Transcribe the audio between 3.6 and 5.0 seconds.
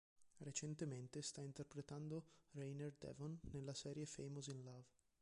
serie "Famous in Love".